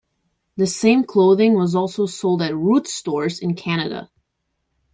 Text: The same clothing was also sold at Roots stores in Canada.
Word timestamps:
The 0.57 0.65
same 0.65 1.03
clothing 1.03 1.53
was 1.53 1.75
also 1.75 2.07
sold 2.07 2.41
at 2.41 2.55
Roots 2.55 2.91
stores 2.91 3.37
in 3.37 3.53
Canada. 3.53 4.09